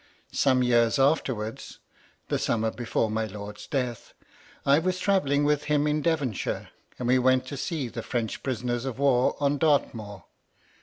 [0.33, 1.77] Some years afterwards—
[2.29, 4.15] the summer before my lord's death—
[4.65, 8.85] I was travelling with him in Devonshire, and we went to see the French prisoners
[8.85, 10.25] of war on Dartmoor.